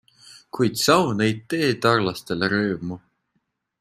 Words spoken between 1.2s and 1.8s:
ei tee